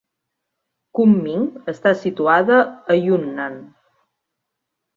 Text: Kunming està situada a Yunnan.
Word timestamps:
Kunming 0.99 1.43
està 1.75 1.93
situada 2.05 2.59
a 2.95 2.99
Yunnan. 3.03 3.61